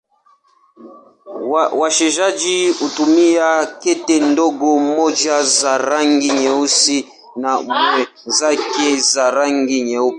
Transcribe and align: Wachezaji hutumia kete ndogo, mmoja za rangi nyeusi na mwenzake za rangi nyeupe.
Wachezaji 1.79 2.69
hutumia 2.71 3.65
kete 3.65 4.19
ndogo, 4.19 4.79
mmoja 4.79 5.43
za 5.43 5.77
rangi 5.77 6.31
nyeusi 6.31 7.07
na 7.35 7.61
mwenzake 7.61 8.97
za 9.11 9.31
rangi 9.31 9.81
nyeupe. 9.83 10.09